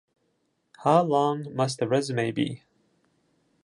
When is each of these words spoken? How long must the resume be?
How 0.79 1.03
long 1.03 1.55
must 1.55 1.77
the 1.77 1.87
resume 1.87 2.31
be? 2.31 2.63